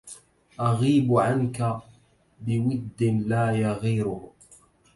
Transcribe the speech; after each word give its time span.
أغيب 0.59 1.17
عنك 1.17 1.81
بود 2.41 3.03
لا 3.03 3.51
يغيره 3.51 4.31